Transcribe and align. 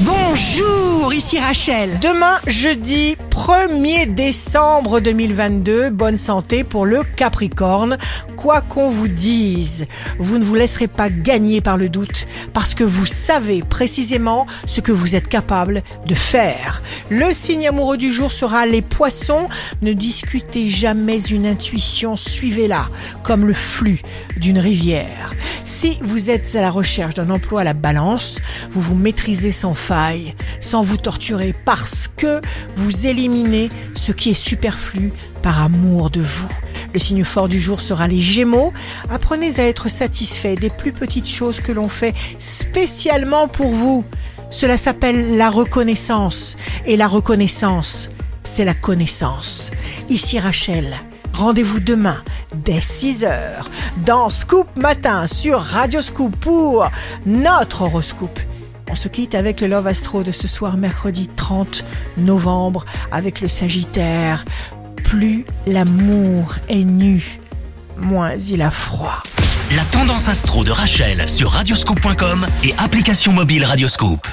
Bonjour, 0.00 1.12
ici 1.12 1.40
Rachel. 1.40 1.98
Demain, 1.98 2.38
jeudi 2.46 3.16
1er 3.48 4.12
décembre 4.12 5.00
2022, 5.00 5.88
bonne 5.88 6.18
santé 6.18 6.64
pour 6.64 6.84
le 6.84 7.00
Capricorne. 7.16 7.96
Quoi 8.36 8.60
qu'on 8.60 8.90
vous 8.90 9.08
dise, 9.08 9.86
vous 10.18 10.36
ne 10.36 10.44
vous 10.44 10.54
laisserez 10.54 10.86
pas 10.86 11.08
gagner 11.08 11.62
par 11.62 11.78
le 11.78 11.88
doute 11.88 12.26
parce 12.52 12.74
que 12.74 12.84
vous 12.84 13.06
savez 13.06 13.62
précisément 13.62 14.46
ce 14.66 14.82
que 14.82 14.92
vous 14.92 15.16
êtes 15.16 15.28
capable 15.28 15.82
de 16.04 16.14
faire. 16.14 16.82
Le 17.08 17.32
signe 17.32 17.66
amoureux 17.66 17.96
du 17.96 18.12
jour 18.12 18.32
sera 18.32 18.66
les 18.66 18.82
poissons. 18.82 19.48
Ne 19.80 19.94
discutez 19.94 20.68
jamais 20.68 21.18
une 21.18 21.46
intuition, 21.46 22.16
suivez-la 22.16 22.90
comme 23.22 23.46
le 23.46 23.54
flux 23.54 24.02
d'une 24.36 24.58
rivière. 24.58 25.32
Si 25.64 25.98
vous 26.02 26.30
êtes 26.30 26.54
à 26.54 26.60
la 26.60 26.70
recherche 26.70 27.14
d'un 27.14 27.30
emploi 27.30 27.62
à 27.62 27.64
la 27.64 27.74
balance, 27.74 28.40
vous 28.70 28.82
vous 28.82 28.94
maîtrisez 28.94 29.52
sans 29.52 29.74
faille, 29.74 30.34
sans 30.60 30.82
vous 30.82 30.98
torturer, 30.98 31.54
parce 31.64 32.10
que 32.14 32.40
vous 32.74 33.06
éliminez 33.06 33.37
ce 33.94 34.12
qui 34.12 34.30
est 34.30 34.34
superflu 34.34 35.12
par 35.42 35.62
amour 35.62 36.10
de 36.10 36.20
vous. 36.20 36.48
Le 36.92 36.98
signe 36.98 37.24
fort 37.24 37.48
du 37.48 37.60
jour 37.60 37.80
sera 37.80 38.08
les 38.08 38.20
Gémeaux. 38.20 38.72
Apprenez 39.10 39.60
à 39.60 39.64
être 39.64 39.88
satisfait 39.88 40.56
des 40.56 40.70
plus 40.70 40.92
petites 40.92 41.28
choses 41.28 41.60
que 41.60 41.72
l'on 41.72 41.88
fait 41.88 42.14
spécialement 42.38 43.46
pour 43.46 43.68
vous. 43.68 44.04
Cela 44.50 44.76
s'appelle 44.76 45.36
la 45.36 45.50
reconnaissance. 45.50 46.56
Et 46.86 46.96
la 46.96 47.06
reconnaissance, 47.06 48.10
c'est 48.42 48.64
la 48.64 48.74
connaissance. 48.74 49.70
Ici 50.08 50.38
Rachel. 50.38 50.86
Rendez-vous 51.32 51.78
demain 51.78 52.20
dès 52.64 52.80
6h 52.80 53.30
dans 54.04 54.28
Scoop 54.28 54.66
Matin 54.76 55.26
sur 55.26 55.60
Radio 55.60 56.02
Scoop 56.02 56.34
pour 56.36 56.90
notre 57.26 57.82
horoscope. 57.82 58.40
On 58.90 58.94
se 58.94 59.08
quitte 59.08 59.34
avec 59.34 59.60
le 59.60 59.66
Love 59.66 59.86
Astro 59.86 60.22
de 60.22 60.30
ce 60.30 60.48
soir 60.48 60.76
mercredi 60.76 61.28
30 61.28 61.84
novembre 62.16 62.84
avec 63.12 63.40
le 63.40 63.48
Sagittaire. 63.48 64.44
Plus 65.04 65.44
l'amour 65.66 66.54
est 66.68 66.84
nu, 66.84 67.40
moins 67.96 68.32
il 68.34 68.62
a 68.62 68.70
froid. 68.70 69.22
La 69.76 69.84
tendance 69.84 70.28
astro 70.28 70.64
de 70.64 70.70
Rachel 70.70 71.28
sur 71.28 71.50
radioscope.com 71.50 72.46
et 72.64 72.74
application 72.78 73.32
mobile 73.32 73.64
Radioscope. 73.64 74.26